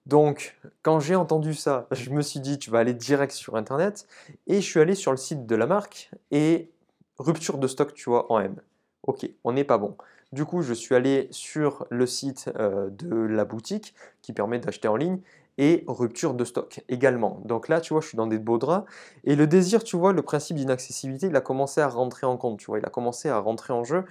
Donc, 0.06 0.58
quand 0.82 1.00
j'ai 1.00 1.14
entendu 1.14 1.54
ça, 1.54 1.86
je 1.92 2.10
me 2.10 2.22
suis 2.22 2.40
dit, 2.40 2.58
tu 2.58 2.70
vas 2.70 2.80
aller 2.80 2.94
direct 2.94 3.32
sur 3.32 3.54
Internet. 3.54 4.08
Et 4.46 4.56
je 4.56 4.66
suis 4.66 4.80
allé 4.80 4.94
sur 4.94 5.12
le 5.12 5.18
site 5.18 5.46
de 5.46 5.54
la 5.54 5.66
marque 5.66 6.10
et 6.30 6.70
rupture 7.18 7.58
de 7.58 7.68
stock, 7.68 7.94
tu 7.94 8.10
vois, 8.10 8.32
en 8.32 8.40
M. 8.40 8.56
Ok, 9.04 9.28
on 9.44 9.52
n'est 9.52 9.64
pas 9.64 9.78
bon. 9.78 9.96
Du 10.32 10.44
coup, 10.44 10.62
je 10.62 10.74
suis 10.74 10.94
allé 10.94 11.28
sur 11.30 11.86
le 11.90 12.06
site 12.06 12.50
euh, 12.56 12.90
de 12.90 13.14
la 13.14 13.44
boutique 13.44 13.94
qui 14.20 14.32
permet 14.32 14.58
d'acheter 14.58 14.88
en 14.88 14.96
ligne 14.96 15.20
et 15.58 15.84
rupture 15.88 16.34
de 16.34 16.44
stock 16.44 16.80
également. 16.88 17.42
Donc 17.44 17.68
là, 17.68 17.80
tu 17.80 17.92
vois, 17.92 18.00
je 18.00 18.06
suis 18.06 18.16
dans 18.16 18.28
des 18.28 18.38
beaux 18.38 18.58
draps. 18.58 18.88
Et 19.24 19.34
le 19.34 19.46
désir, 19.48 19.82
tu 19.82 19.96
vois, 19.96 20.12
le 20.12 20.22
principe 20.22 20.56
d'inaccessibilité, 20.56 21.26
il 21.26 21.36
a 21.36 21.40
commencé 21.40 21.80
à 21.80 21.88
rentrer 21.88 22.26
en 22.26 22.36
compte, 22.36 22.60
tu 22.60 22.66
vois, 22.66 22.78
il 22.78 22.86
a 22.86 22.90
commencé 22.90 23.28
à 23.28 23.38
rentrer 23.38 23.72
en 23.72 23.82
jeu. 23.82 24.04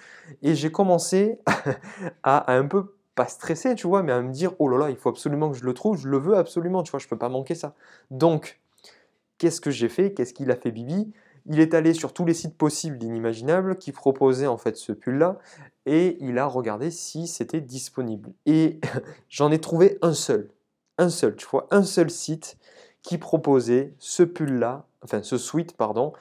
Et 0.43 0.55
j'ai 0.55 0.71
commencé 0.71 1.39
à, 2.23 2.53
un 2.53 2.65
peu 2.65 2.93
pas 3.15 3.27
stresser, 3.27 3.73
tu 3.75 3.87
vois, 3.87 4.03
mais 4.03 4.11
à 4.11 4.21
me 4.21 4.31
dire, 4.31 4.53
oh 4.59 4.67
là 4.67 4.77
là, 4.77 4.89
il 4.91 4.97
faut 4.97 5.09
absolument 5.09 5.49
que 5.49 5.57
je 5.57 5.63
le 5.63 5.73
trouve, 5.73 5.97
je 5.97 6.07
le 6.07 6.17
veux 6.17 6.35
absolument, 6.35 6.83
tu 6.83 6.91
vois, 6.91 6.99
je 6.99 7.07
peux 7.07 7.17
pas 7.17 7.29
manquer 7.29 7.55
ça. 7.55 7.73
Donc, 8.11 8.59
qu'est-ce 9.37 9.61
que 9.61 9.71
j'ai 9.71 9.89
fait? 9.89 10.13
Qu'est-ce 10.13 10.33
qu'il 10.33 10.51
a 10.51 10.55
fait 10.55 10.71
Bibi? 10.71 11.11
Il 11.49 11.61
est 11.61 11.73
allé 11.73 11.93
sur 11.93 12.13
tous 12.13 12.25
les 12.25 12.33
sites 12.33 12.57
possibles 12.57 12.97
d'inimaginables 12.97 13.77
qui 13.77 13.93
proposaient 13.93 14.47
en 14.47 14.57
fait 14.57 14.75
ce 14.75 14.91
pull-là 14.91 15.39
et 15.85 16.17
il 16.19 16.37
a 16.37 16.45
regardé 16.45 16.91
si 16.91 17.25
c'était 17.25 17.61
disponible. 17.61 18.33
Et 18.45 18.81
j'en 19.29 19.49
ai 19.49 19.59
trouvé 19.59 19.97
un 20.01 20.13
seul 20.13 20.49
un 20.97 21.09
seul, 21.09 21.35
tu 21.35 21.47
un 21.71 21.83
seul 21.83 22.09
site 22.09 22.57
qui 23.01 23.17
proposait 23.17 23.93
ce 23.99 24.23
pull-là, 24.23 24.85
enfin 25.03 25.23
ce 25.23 25.37
sweat, 25.37 25.75
pardon, 25.77 26.13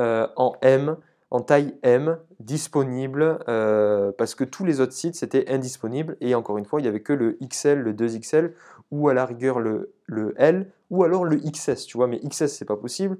euh, 0.00 0.26
en 0.36 0.54
M, 0.62 0.96
en 1.30 1.40
taille 1.40 1.74
M, 1.82 2.18
disponible, 2.40 3.38
euh, 3.48 4.12
parce 4.16 4.34
que 4.34 4.44
tous 4.44 4.64
les 4.64 4.80
autres 4.80 4.92
sites, 4.92 5.14
c'était 5.14 5.50
indisponible, 5.50 6.16
et 6.20 6.34
encore 6.34 6.58
une 6.58 6.64
fois, 6.64 6.80
il 6.80 6.84
n'y 6.84 6.88
avait 6.88 7.02
que 7.02 7.12
le 7.12 7.38
XL, 7.42 7.78
le 7.80 7.92
2XL, 7.92 8.52
ou 8.90 9.08
à 9.08 9.14
la 9.14 9.26
rigueur 9.26 9.60
le, 9.60 9.92
le 10.06 10.34
L, 10.38 10.70
ou 10.90 11.04
alors 11.04 11.24
le 11.24 11.36
XS, 11.36 11.86
tu 11.86 11.96
vois, 11.96 12.06
mais 12.06 12.18
XS, 12.20 12.46
c'est 12.46 12.64
pas 12.64 12.76
possible. 12.76 13.18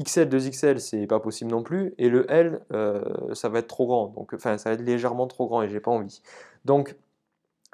XL, 0.00 0.28
2XL, 0.28 0.78
c'est 0.78 1.06
pas 1.06 1.20
possible 1.20 1.50
non 1.50 1.62
plus, 1.62 1.94
et 1.98 2.08
le 2.08 2.28
L, 2.30 2.62
euh, 2.72 3.04
ça 3.34 3.50
va 3.50 3.58
être 3.58 3.68
trop 3.68 3.86
grand, 3.86 4.06
donc 4.08 4.32
enfin, 4.34 4.56
ça 4.56 4.70
va 4.70 4.74
être 4.74 4.82
légèrement 4.82 5.26
trop 5.26 5.46
grand, 5.46 5.62
et 5.62 5.68
j'ai 5.68 5.80
pas 5.80 5.90
envie. 5.90 6.22
Donc, 6.64 6.96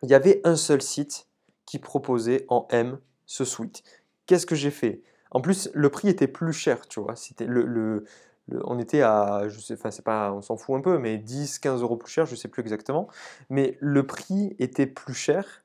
il 0.02 0.10
y 0.10 0.14
avait 0.14 0.40
un 0.44 0.56
seul 0.56 0.82
site 0.82 1.27
qui 1.68 1.78
proposait 1.78 2.46
en 2.48 2.66
M 2.70 2.98
ce 3.26 3.44
suite. 3.44 3.82
Qu'est-ce 4.24 4.46
que 4.46 4.54
j'ai 4.54 4.70
fait? 4.70 5.02
En 5.30 5.42
plus, 5.42 5.68
le 5.74 5.90
prix 5.90 6.08
était 6.08 6.26
plus 6.26 6.54
cher, 6.54 6.88
tu 6.88 6.98
vois. 6.98 7.14
C'était 7.14 7.44
le, 7.44 8.04
on 8.64 8.78
était 8.78 9.02
à, 9.02 9.42
je 9.48 9.60
sais, 9.60 9.74
enfin 9.74 9.90
c'est 9.90 10.04
pas, 10.04 10.32
on 10.32 10.40
s'en 10.40 10.56
fout 10.56 10.78
un 10.78 10.80
peu, 10.80 10.96
mais 10.96 11.18
10, 11.18 11.58
15 11.58 11.82
euros 11.82 11.98
plus 11.98 12.10
cher, 12.10 12.24
je 12.24 12.34
sais 12.36 12.48
plus 12.48 12.62
exactement. 12.62 13.06
Mais 13.50 13.76
le 13.80 14.06
prix 14.06 14.56
était 14.58 14.86
plus 14.86 15.12
cher. 15.12 15.62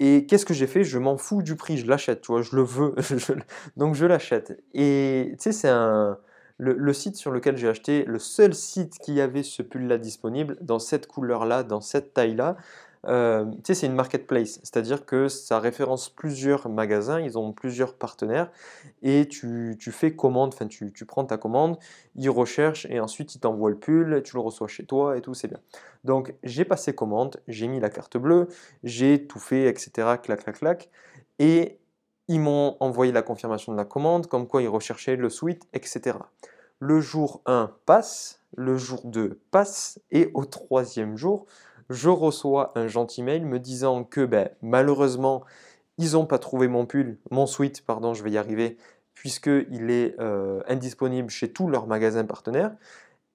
Et 0.00 0.26
qu'est-ce 0.26 0.44
que 0.44 0.52
j'ai 0.52 0.66
fait? 0.66 0.84
Je 0.84 0.98
m'en 0.98 1.16
fous 1.16 1.42
du 1.42 1.56
prix, 1.56 1.78
je 1.78 1.86
l'achète, 1.86 2.20
tu 2.20 2.32
vois, 2.32 2.42
je 2.42 2.54
le 2.54 2.62
veux, 2.62 2.94
donc 3.78 3.94
je 3.94 4.04
l'achète. 4.04 4.62
Et 4.74 5.30
tu 5.38 5.44
sais, 5.44 5.52
c'est 5.52 5.70
un, 5.70 6.18
le, 6.58 6.74
le, 6.74 6.92
site 6.92 7.16
sur 7.16 7.30
lequel 7.30 7.56
j'ai 7.56 7.68
acheté, 7.68 8.04
le 8.04 8.18
seul 8.18 8.54
site 8.54 8.98
qui 8.98 9.18
avait 9.22 9.42
ce 9.42 9.62
pull-là 9.62 9.96
disponible, 9.96 10.58
dans 10.60 10.78
cette 10.78 11.06
couleur-là, 11.06 11.62
dans 11.62 11.80
cette 11.80 12.12
taille-là, 12.12 12.58
euh, 13.06 13.44
tu 13.44 13.58
sais, 13.64 13.74
c'est 13.74 13.86
une 13.86 13.94
marketplace, 13.94 14.58
c'est-à-dire 14.62 15.06
que 15.06 15.28
ça 15.28 15.60
référence 15.60 16.08
plusieurs 16.08 16.68
magasins, 16.68 17.20
ils 17.20 17.38
ont 17.38 17.52
plusieurs 17.52 17.94
partenaires, 17.94 18.50
et 19.02 19.28
tu, 19.28 19.76
fais 19.92 20.14
commande, 20.14 20.52
enfin 20.54 20.66
tu, 20.66 20.92
prends 21.06 21.24
ta 21.24 21.36
commande, 21.36 21.78
ils 22.16 22.30
recherchent, 22.30 22.86
et 22.90 22.98
ensuite 22.98 23.34
ils 23.34 23.40
t'envoient 23.40 23.70
le 23.70 23.78
pull, 23.78 24.22
tu 24.24 24.34
le 24.34 24.40
reçois 24.40 24.68
chez 24.68 24.84
toi, 24.84 25.16
et 25.16 25.20
tout, 25.20 25.34
c'est 25.34 25.48
bien. 25.48 25.60
Donc 26.04 26.34
j'ai 26.42 26.64
passé 26.64 26.94
commande, 26.94 27.40
j'ai 27.46 27.68
mis 27.68 27.80
la 27.80 27.90
carte 27.90 28.16
bleue, 28.16 28.48
j'ai 28.82 29.26
tout 29.26 29.40
fait, 29.40 29.66
etc., 29.66 29.90
clac, 30.22 30.42
clac, 30.42 30.58
clac, 30.58 30.90
et 31.38 31.78
ils 32.28 32.40
m'ont 32.40 32.76
envoyé 32.80 33.12
la 33.12 33.22
confirmation 33.22 33.72
de 33.72 33.76
la 33.76 33.84
commande, 33.84 34.26
comme 34.26 34.48
quoi 34.48 34.62
ils 34.62 34.68
recherchaient 34.68 35.16
le 35.16 35.30
suite, 35.30 35.68
etc. 35.72 36.18
Le 36.80 37.00
jour 37.00 37.40
1 37.46 37.72
passe, 37.86 38.40
le 38.56 38.76
jour 38.76 39.02
2 39.04 39.40
passe, 39.50 40.00
et 40.10 40.30
au 40.34 40.44
troisième 40.44 41.16
jour, 41.16 41.46
je 41.90 42.08
reçois 42.08 42.72
un 42.74 42.88
gentil 42.88 43.22
mail 43.22 43.44
me 43.46 43.58
disant 43.58 44.04
que 44.04 44.24
ben, 44.24 44.50
malheureusement, 44.62 45.44
ils 45.98 46.12
n'ont 46.12 46.26
pas 46.26 46.38
trouvé 46.38 46.68
mon 46.68 46.86
pull, 46.86 47.18
mon 47.30 47.46
sweat, 47.46 47.82
pardon, 47.82 48.14
je 48.14 48.22
vais 48.22 48.30
y 48.30 48.38
arriver, 48.38 48.76
puisqu'il 49.14 49.90
est 49.90 50.14
euh, 50.20 50.60
indisponible 50.68 51.30
chez 51.30 51.52
tous 51.52 51.68
leurs 51.68 51.86
magasins 51.86 52.24
partenaires. 52.24 52.72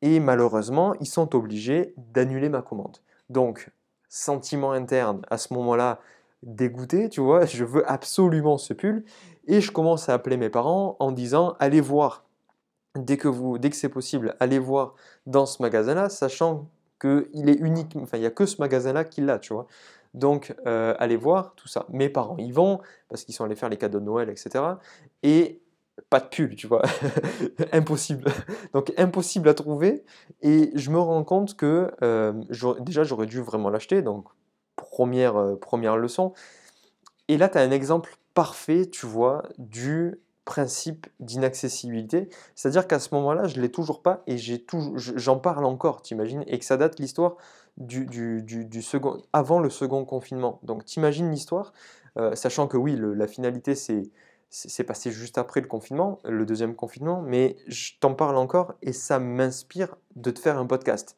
Et 0.02 0.20
malheureusement, 0.20 0.96
ils 1.00 1.08
sont 1.08 1.36
obligés 1.36 1.94
d'annuler 1.98 2.50
ma 2.50 2.62
commande. 2.62 2.98
Donc, 3.30 3.72
sentiment 4.10 4.72
interne 4.72 5.22
à 5.30 5.38
ce 5.38 5.54
moment-là 5.54 6.00
dégoûté, 6.44 7.10
tu 7.10 7.22
vois, 7.22 7.46
je 7.46 7.64
veux 7.64 7.90
absolument 7.90 8.58
ce 8.58 8.74
pull. 8.74 9.04
Et 9.48 9.62
je 9.62 9.72
commence 9.72 10.10
à 10.10 10.14
appeler 10.14 10.38
mes 10.38 10.50
parents 10.50 10.96
en 11.00 11.12
disant 11.12 11.56
allez 11.60 11.82
voir, 11.82 12.26
dès 12.96 13.18
que, 13.18 13.28
vous, 13.28 13.58
dès 13.58 13.70
que 13.70 13.76
c'est 13.76 13.90
possible, 13.90 14.36
allez 14.40 14.60
voir 14.60 14.96
dans 15.26 15.46
ce 15.46 15.62
magasin-là, 15.62 16.10
sachant 16.10 16.68
qu'il 17.02 17.50
est 17.50 17.60
unique, 17.60 17.96
enfin 18.02 18.18
il 18.18 18.22
n'y 18.22 18.28
a 18.28 18.32
que 18.32 18.46
ce 18.46 18.62
magasin-là 18.62 19.04
qui 19.04 19.22
l'a, 19.22 19.40
tu 19.40 19.54
vois. 19.54 19.68
Donc 20.14 20.56
euh, 20.68 20.94
allez 21.00 21.16
voir 21.16 21.56
tout 21.56 21.68
ça. 21.68 21.86
Mes 21.90 22.10
parents 22.10 22.38
y 22.38 22.52
vont 22.52 22.80
parce 23.10 23.24
qu'ils 23.24 23.34
sont 23.34 23.46
allés 23.46 23.56
faire 23.56 23.70
les 23.70 23.78
cadeaux 23.78 24.00
de 24.00 24.06
Noël, 24.06 24.30
etc. 24.30 24.64
Et 25.24 25.62
pas 26.10 26.20
de 26.20 26.26
pull, 26.26 26.56
tu 26.56 26.68
vois. 26.68 26.82
impossible. 27.72 28.26
Donc 28.74 28.94
impossible 28.98 29.50
à 29.50 29.54
trouver. 29.54 30.04
Et 30.42 30.72
je 30.76 30.92
me 30.92 31.00
rends 31.00 31.24
compte 31.24 31.56
que 31.56 31.92
euh, 32.02 32.34
déjà 32.82 33.04
j'aurais 33.04 33.28
dû 33.28 33.42
vraiment 33.42 33.70
l'acheter. 33.70 34.02
Donc 34.02 34.26
première, 34.76 35.38
euh, 35.38 35.56
première 35.56 35.98
leçon. 35.98 36.34
Et 37.28 37.38
là, 37.38 37.50
tu 37.50 37.58
as 37.58 37.62
un 37.62 37.72
exemple 37.72 38.16
parfait, 38.34 38.88
tu 38.88 39.06
vois, 39.06 39.44
du 39.58 40.20
principe 40.46 41.08
d'inaccessibilité. 41.20 42.30
C'est-à-dire 42.56 42.88
qu'à 42.88 43.00
ce 43.00 43.14
moment-là, 43.16 43.48
je 43.48 43.58
ne 43.58 43.62
l'ai 43.62 43.72
toujours 43.72 44.02
pas 44.02 44.24
et 44.28 44.38
j'en 44.38 45.38
parle 45.38 45.66
encore, 45.66 46.02
t'imagines, 46.02 46.44
et 46.48 46.60
que 46.60 46.66
ça 46.66 46.78
date 46.78 47.00
l'histoire 47.00 47.36
du, 47.78 48.06
du, 48.06 48.82
second, 48.82 49.22
avant 49.34 49.60
le 49.60 49.70
second 49.70 50.06
confinement. 50.06 50.60
Donc 50.64 50.86
t'imagines 50.86 51.32
l'histoire, 51.32 51.74
euh, 52.18 52.36
sachant 52.36 52.68
que 52.68 52.78
oui, 52.78 52.98
la 53.00 53.28
finalité, 53.28 53.76
c'est 53.76 54.04
c'est 54.54 54.84
passé 54.84 55.12
juste 55.12 55.38
après 55.38 55.62
le 55.62 55.68
confinement, 55.68 56.20
le 56.26 56.46
deuxième 56.46 56.76
confinement, 56.76 57.22
mais 57.22 57.56
je 57.68 57.94
t'en 58.02 58.14
parle 58.14 58.36
encore 58.36 58.74
et 58.82 58.92
ça 58.92 59.18
m'inspire 59.18 59.96
de 60.18 60.30
te 60.30 60.42
faire 60.42 60.58
un 60.58 60.66
podcast. 60.66 61.16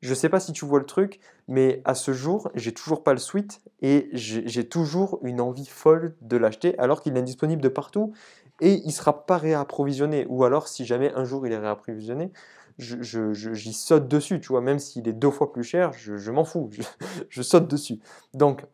Je 0.00 0.14
sais 0.14 0.28
pas 0.28 0.40
si 0.40 0.52
tu 0.52 0.64
vois 0.64 0.80
le 0.80 0.84
truc, 0.84 1.20
mais 1.46 1.80
à 1.84 1.94
ce 1.94 2.12
jour, 2.12 2.50
j'ai 2.56 2.74
toujours 2.74 3.04
pas 3.04 3.12
le 3.12 3.20
suite 3.20 3.60
et 3.82 4.08
j'ai 4.12 4.68
toujours 4.68 5.20
une 5.22 5.40
envie 5.40 5.66
folle 5.66 6.16
de 6.22 6.36
l'acheter 6.36 6.76
alors 6.80 7.02
qu'il 7.02 7.16
est 7.16 7.22
disponible 7.22 7.62
de 7.62 7.68
partout 7.68 8.12
et 8.62 8.80
il 8.84 8.92
sera 8.92 9.26
pas 9.26 9.36
réapprovisionné. 9.36 10.24
Ou 10.28 10.44
alors, 10.44 10.68
si 10.68 10.86
jamais 10.86 11.12
un 11.14 11.24
jour 11.24 11.46
il 11.46 11.52
est 11.52 11.58
réapprovisionné, 11.58 12.32
j'y 12.78 13.72
saute 13.72 14.08
dessus, 14.08 14.40
tu 14.40 14.48
vois, 14.48 14.60
même 14.60 14.78
s'il 14.78 15.06
est 15.08 15.12
deux 15.12 15.30
fois 15.30 15.52
plus 15.52 15.64
cher, 15.64 15.92
je, 15.92 16.30
m'en 16.30 16.44
fous, 16.44 16.70
je, 17.28 17.42
saute 17.42 17.68
dessus. 17.68 17.98
Donc, 18.34 18.64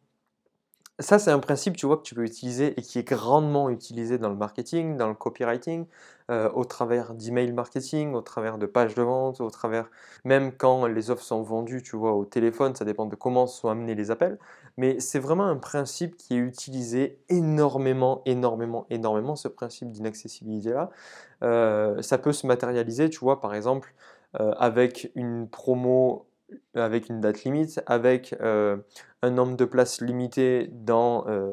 ça, 1.00 1.20
c'est 1.20 1.30
un 1.30 1.38
principe, 1.38 1.76
tu 1.76 1.86
vois, 1.86 1.96
que 1.96 2.02
tu 2.02 2.16
peux 2.16 2.24
utiliser 2.24 2.78
et 2.78 2.82
qui 2.82 2.98
est 2.98 3.06
grandement 3.08 3.70
utilisé 3.70 4.18
dans 4.18 4.28
le 4.30 4.34
marketing, 4.34 4.96
dans 4.96 5.06
le 5.06 5.14
copywriting, 5.14 5.86
euh, 6.30 6.50
au 6.54 6.64
travers 6.64 7.14
d'email 7.14 7.52
marketing, 7.52 8.14
au 8.14 8.20
travers 8.20 8.58
de 8.58 8.66
pages 8.66 8.94
de 8.94 9.02
vente, 9.02 9.40
au 9.40 9.48
travers, 9.50 9.88
même 10.24 10.52
quand 10.52 10.86
les 10.86 11.10
offres 11.10 11.22
sont 11.22 11.42
vendues, 11.42 11.84
tu 11.84 11.96
vois, 11.96 12.14
au 12.14 12.24
téléphone, 12.24 12.74
ça 12.74 12.84
dépend 12.84 13.06
de 13.06 13.14
comment 13.14 13.46
sont 13.46 13.68
amenés 13.68 13.94
les 13.94 14.10
appels. 14.10 14.38
Mais 14.76 14.98
c'est 14.98 15.20
vraiment 15.20 15.46
un 15.46 15.56
principe 15.56 16.16
qui 16.16 16.34
est 16.34 16.38
utilisé 16.38 17.20
énormément, 17.28 18.22
énormément, 18.26 18.86
énormément, 18.90 19.36
ce 19.36 19.48
principe 19.48 19.90
d'inaccessibilité-là. 19.92 20.90
Euh, 21.44 22.02
ça 22.02 22.18
peut 22.18 22.32
se 22.32 22.46
matérialiser, 22.46 23.08
tu 23.08 23.20
vois, 23.20 23.40
par 23.40 23.54
exemple, 23.54 23.94
euh, 24.40 24.52
avec 24.58 25.10
une 25.14 25.48
promo 25.48 26.27
avec 26.74 27.08
une 27.08 27.20
date 27.20 27.44
limite, 27.44 27.82
avec 27.86 28.34
euh, 28.40 28.76
un 29.22 29.30
nombre 29.30 29.56
de 29.56 29.64
places 29.64 30.00
limité 30.00 30.70
dans, 30.72 31.26
euh, 31.28 31.52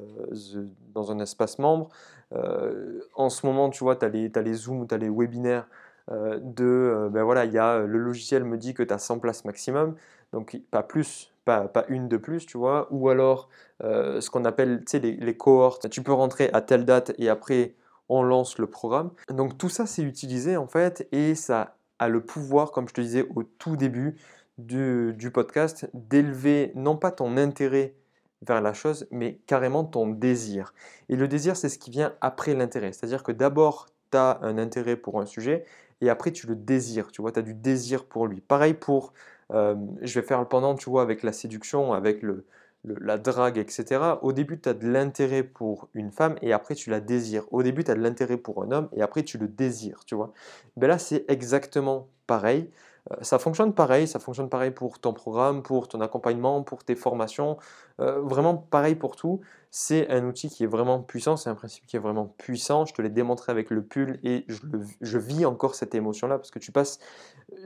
dans 0.94 1.12
un 1.12 1.20
espace 1.20 1.60
membre. 1.60 1.90
Euh, 2.34 3.02
en 3.16 3.30
ce 3.30 3.46
moment, 3.46 3.70
tu 3.70 3.84
vois, 3.84 3.96
tu 3.96 4.06
as, 4.06 4.10
les 4.10 4.54
Zooms, 4.54 4.88
tu 4.88 4.96
as 4.96 4.98
les 4.98 5.10
webinaires 5.10 5.68
de, 6.12 7.10
ben 7.12 7.24
voilà, 7.24 7.46
il 7.46 7.52
y 7.52 7.58
a, 7.58 7.80
le 7.80 7.98
logiciel 7.98 8.44
me 8.44 8.58
dit 8.58 8.76
que 8.76 8.84
tu 8.84 8.94
as 8.94 9.00
100 9.00 9.18
places 9.18 9.44
maximum, 9.44 9.96
donc 10.34 10.56
pas 10.70 10.84
plus, 10.84 11.34
pas, 11.46 11.68
pas 11.68 11.84
une 11.88 12.08
de 12.08 12.18
plus, 12.18 12.46
tu 12.46 12.60
vois, 12.60 12.88
ou 12.92 13.10
alors 13.10 13.50
ce 13.82 14.30
qu'on 14.30 14.46
appelle, 14.46 14.84
les, 14.94 15.14
les 15.14 15.36
cohortes, 15.36 15.90
tu 15.90 16.04
peux 16.04 16.14
rentrer 16.14 16.52
à 16.54 16.62
telle 16.62 16.86
date 16.86 17.14
et 17.18 17.28
après 17.28 17.74
on 18.08 18.22
lance 18.22 18.60
le 18.60 18.68
programme. 18.68 19.10
Donc 19.30 19.58
tout 19.58 19.70
ça, 19.70 19.88
c'est 19.88 20.04
utilisé 20.04 20.58
en 20.58 20.68
fait 20.68 21.08
et 21.12 21.34
ça 21.34 21.76
a 21.98 22.08
le 22.08 22.22
pouvoir, 22.22 22.72
comme 22.72 22.88
je 22.88 22.94
te 22.94 23.02
disais 23.02 23.28
au 23.36 23.44
tout 23.44 23.76
début, 23.76 24.16
du, 24.58 25.32
podcast 25.34 25.90
d'élever 25.94 26.72
non 26.76 26.98
pas 26.98 27.12
ton 27.12 27.38
intérêt 27.38 27.94
vers 28.42 28.62
la 28.62 28.74
chose, 28.74 29.08
mais 29.12 29.40
carrément 29.48 29.84
ton 29.84 30.08
désir. 30.08 30.74
Et 31.10 31.16
le 31.16 31.28
désir, 31.28 31.56
c'est 31.56 31.70
ce 31.70 31.80
qui 31.80 31.90
vient 31.90 32.14
après 32.22 32.54
l'intérêt. 32.54 32.92
C'est-à-dire 32.92 33.24
que 33.24 33.32
d'abord, 33.32 33.88
tu 34.12 34.18
as 34.18 34.40
un 34.42 34.58
intérêt 34.58 34.96
pour 34.96 35.20
un 35.20 35.26
sujet, 35.26 35.66
et 36.02 36.10
après, 36.10 36.32
tu 36.32 36.48
le 36.48 36.56
désires. 36.56 37.12
Tu 37.12 37.22
vois, 37.22 37.32
tu 37.32 37.40
as 37.40 37.44
du 37.44 37.54
désir 37.54 38.06
pour 38.06 38.28
lui. 38.28 38.42
Pareil 38.42 38.74
pour, 38.74 39.14
euh, 39.52 39.76
je 40.02 40.20
vais 40.20 40.26
faire 40.26 40.40
le 40.40 40.48
pendant, 40.48 40.76
tu 40.76 40.90
vois, 40.90 41.02
avec 41.02 41.24
la 41.24 41.32
séduction, 41.32 41.94
avec 41.94 42.22
le, 42.22 42.46
la 42.84 43.18
drague, 43.18 43.58
etc. 43.58 44.02
Au 44.22 44.32
début, 44.32 44.60
tu 44.60 44.70
as 44.70 44.74
de 44.74 44.88
l'intérêt 44.88 45.44
pour 45.44 45.90
une 45.94 46.12
femme, 46.12 46.36
et 46.42 46.54
après, 46.54 46.76
tu 46.76 46.90
la 46.90 47.00
désires. 47.00 47.46
Au 47.52 47.64
début, 47.64 47.84
tu 47.84 47.92
as 47.92 47.96
de 47.96 48.02
l'intérêt 48.02 48.38
pour 48.38 48.64
un 48.64 48.72
homme, 48.72 48.90
et 48.96 49.02
après, 49.02 49.24
tu 49.24 49.38
le 49.38 49.48
désires, 49.48 50.04
tu 50.06 50.16
vois. 50.16 50.34
Ben 50.78 50.88
là, 50.88 50.98
c'est 50.98 51.26
exactement 51.30 52.08
pareil. 52.28 52.70
Euh, 53.12 53.16
ça 53.22 53.40
fonctionne 53.40 53.74
pareil, 53.74 54.08
ça 54.08 54.20
fonctionne 54.20 54.50
pareil 54.50 54.72
pour 54.72 55.00
ton 55.00 55.14
programme, 55.14 55.62
pour 55.62 55.88
ton 55.88 56.02
accompagnement, 56.02 56.64
pour 56.64 56.84
tes 56.84 56.96
formations, 56.96 57.58
euh, 58.00 58.20
vraiment 58.22 58.56
pareil 58.56 58.96
pour 58.96 59.16
tout. 59.16 59.42
C'est 59.70 60.10
un 60.10 60.26
outil 60.26 60.50
qui 60.50 60.64
est 60.64 60.68
vraiment 60.68 61.02
puissant, 61.02 61.36
c'est 61.36 61.50
un 61.50 61.56
principe 61.56 61.86
qui 61.86 61.98
est 61.98 62.00
vraiment 62.00 62.34
puissant. 62.38 62.86
Je 62.86 62.94
te 62.94 63.02
l'ai 63.02 63.10
démontré 63.10 63.52
avec 63.52 63.70
le 63.70 63.84
pull 63.84 64.20
et 64.24 64.46
je, 64.48 65.18
vis 65.18 65.46
encore 65.46 65.76
cette 65.76 65.94
émotion-là 65.96 66.38
parce 66.38 66.50
que 66.50 66.60
tu 66.60 66.72
passes, 66.72 67.00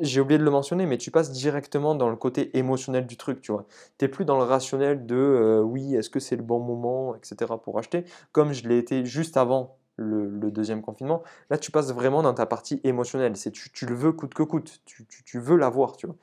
j'ai 0.02 0.20
oublié 0.20 0.40
de 0.40 0.44
le 0.44 0.52
mentionner, 0.52 0.86
mais 0.86 0.98
tu 0.98 1.12
passes 1.12 1.32
directement 1.32 1.96
dans 1.96 2.10
le 2.10 2.16
côté 2.16 2.58
émotionnel 2.58 3.06
du 3.06 3.16
truc, 3.16 3.42
tu 3.42 3.52
vois. 3.52 3.66
Tu 3.98 4.06
n'es 4.06 4.10
plus 4.10 4.26
dans 4.26 4.38
le 4.38 4.44
rationnel 4.44 5.06
de 5.06 5.16
euh, 5.16 5.62
oui, 5.62 5.96
est-ce 5.96 6.10
que 6.10 6.20
c'est 6.20 6.36
le 6.36 6.44
bon 6.44 6.60
moment, 6.60 7.16
etc. 7.16 7.54
pour 7.64 7.78
acheter, 7.78 8.06
comme 8.32 8.54
je 8.54 8.68
l'ai 8.68 8.80
été 8.80 9.06
juste 9.06 9.38
avant 9.38 9.78
le, 10.00 10.52
deuxième 10.52 10.82
confinement, 10.82 11.24
là 11.50 11.58
tu 11.58 11.72
passes 11.72 11.92
vraiment 11.94 12.24
dans 12.24 12.34
ta 12.34 12.46
partie 12.46 12.80
émotionnelle. 12.84 13.36
C'est 13.36 13.52
tu, 13.52 13.86
le 13.86 13.96
veux 13.96 14.12
coûte 14.12 14.34
que 14.34 14.44
coûte, 14.44 14.82
tu, 14.86 15.40
veux 15.40 15.58
l'avoir, 15.58 15.98
tu 15.98 16.08
vois. 16.08 16.16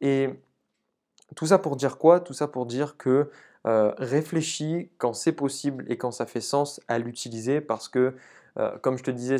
Et 0.00 0.30
tout 1.34 1.46
ça 1.46 1.58
pour 1.58 1.76
dire 1.76 1.98
quoi? 1.98 2.20
Tout 2.20 2.34
ça 2.34 2.48
pour 2.48 2.66
dire 2.66 2.96
que 2.96 3.30
euh, 3.66 3.92
réfléchis 3.98 4.90
quand 4.98 5.12
c'est 5.12 5.32
possible 5.32 5.84
et 5.88 5.96
quand 5.96 6.12
ça 6.12 6.26
fait 6.26 6.40
sens 6.40 6.80
à 6.88 6.98
l'utiliser 6.98 7.60
parce 7.60 7.88
que 7.88 8.14
euh, 8.58 8.70
comme 8.78 8.96
je 8.96 9.02
te 9.02 9.10
disais, 9.10 9.36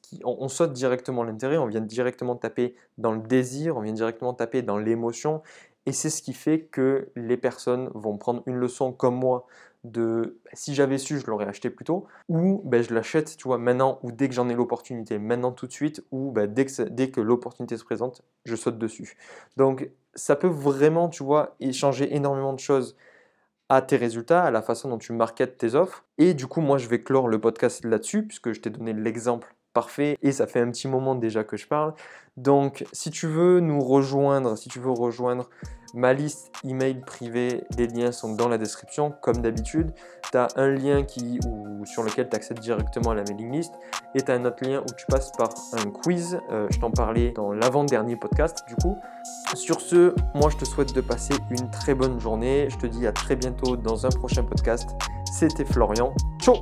qui, 0.00 0.20
on, 0.24 0.48
saute 0.48 0.72
directement 0.72 1.24
l'intérêt, 1.24 1.58
on 1.58 1.66
vient 1.66 1.82
directement 1.82 2.36
taper 2.36 2.74
dans 2.96 3.12
le 3.12 3.20
désir, 3.20 3.76
on 3.76 3.82
vient 3.82 3.92
directement 3.92 4.32
taper 4.32 4.62
dans 4.62 4.78
l'émotion, 4.78 5.42
et 5.84 5.92
c'est 5.92 6.08
ce 6.08 6.22
qui 6.22 6.32
fait 6.32 6.60
que 6.60 7.08
les 7.16 7.36
personnes 7.36 7.90
vont 7.94 8.16
prendre 8.16 8.42
une 8.46 8.56
leçon 8.56 8.92
comme 8.92 9.16
moi 9.16 9.46
de 9.84 10.40
bah, 10.44 10.50
si 10.54 10.74
j'avais 10.74 10.98
su, 10.98 11.18
je 11.18 11.26
l'aurais 11.26 11.46
acheté 11.46 11.70
plus 11.70 11.84
tôt, 11.84 12.06
ou 12.28 12.62
ben, 12.64 12.82
je 12.82 12.92
l'achète, 12.94 13.36
tu 13.36 13.48
vois, 13.48 13.58
maintenant, 13.58 13.98
ou 14.02 14.12
dès 14.12 14.28
que 14.28 14.34
j'en 14.34 14.48
ai 14.48 14.54
l'opportunité, 14.54 15.18
maintenant 15.18 15.52
tout 15.52 15.66
de 15.66 15.72
suite, 15.72 16.04
ou 16.10 16.30
ben, 16.32 16.52
dès 16.52 16.66
que, 16.66 17.20
l'opportunité 17.20 17.76
se 17.76 17.84
présente, 17.84 18.22
je 18.44 18.56
saute 18.56 18.78
dessus. 18.78 19.16
Donc, 19.56 19.90
ça 20.14 20.36
peut 20.36 20.48
vraiment, 20.48 21.08
tu 21.08 21.22
vois, 21.22 21.56
échanger 21.60 22.14
énormément 22.14 22.52
de 22.52 22.58
choses 22.58 22.96
à 23.68 23.82
tes 23.82 23.96
résultats, 23.96 24.42
à 24.42 24.50
la 24.50 24.62
façon 24.62 24.88
dont 24.88 24.98
tu 24.98 25.12
marketes 25.12 25.56
tes 25.56 25.74
offres. 25.74 26.04
Et 26.18 26.34
du 26.34 26.46
coup, 26.46 26.60
moi, 26.60 26.76
je 26.76 26.88
vais 26.88 27.02
clore 27.02 27.28
le 27.28 27.40
podcast 27.40 27.84
là-dessus, 27.84 28.26
puisque 28.26 28.52
je 28.52 28.60
t'ai 28.60 28.70
donné 28.70 28.92
l'exemple 28.92 29.54
parfait 29.72 30.18
et 30.22 30.32
ça 30.32 30.46
fait 30.46 30.60
un 30.60 30.70
petit 30.70 30.88
moment 30.88 31.14
déjà 31.14 31.44
que 31.44 31.56
je 31.56 31.66
parle. 31.66 31.94
Donc, 32.36 32.84
si 32.92 33.10
tu 33.10 33.26
veux 33.26 33.60
nous 33.60 33.80
rejoindre, 33.80 34.56
si 34.56 34.68
tu 34.68 34.78
veux 34.78 34.90
rejoindre 34.90 35.48
Ma 35.94 36.12
liste 36.12 36.52
email 36.64 37.00
privée, 37.00 37.64
les 37.76 37.88
liens 37.88 38.12
sont 38.12 38.34
dans 38.34 38.48
la 38.48 38.58
description 38.58 39.12
comme 39.22 39.38
d'habitude. 39.38 39.92
Tu 40.30 40.38
as 40.38 40.48
un 40.56 40.68
lien 40.68 41.02
qui, 41.02 41.40
ou, 41.46 41.84
sur 41.84 42.02
lequel 42.02 42.28
tu 42.28 42.36
accèdes 42.36 42.60
directement 42.60 43.10
à 43.10 43.14
la 43.14 43.24
mailing 43.24 43.50
list 43.50 43.72
et 44.14 44.22
tu 44.22 44.30
un 44.30 44.44
autre 44.44 44.64
lien 44.64 44.80
où 44.80 44.92
tu 44.96 45.04
passes 45.06 45.32
par 45.32 45.48
un 45.72 45.90
quiz. 45.90 46.38
Euh, 46.52 46.68
je 46.70 46.78
t'en 46.78 46.90
parlais 46.90 47.32
dans 47.32 47.52
l'avant-dernier 47.52 48.16
podcast 48.16 48.64
du 48.68 48.76
coup. 48.76 48.96
Sur 49.54 49.80
ce, 49.80 50.14
moi 50.34 50.50
je 50.50 50.58
te 50.58 50.64
souhaite 50.64 50.94
de 50.94 51.00
passer 51.00 51.34
une 51.50 51.70
très 51.70 51.94
bonne 51.94 52.20
journée. 52.20 52.68
Je 52.70 52.76
te 52.76 52.86
dis 52.86 53.06
à 53.06 53.12
très 53.12 53.34
bientôt 53.34 53.76
dans 53.76 54.06
un 54.06 54.10
prochain 54.10 54.44
podcast. 54.44 54.90
C'était 55.32 55.64
Florian. 55.64 56.14
Ciao 56.40 56.54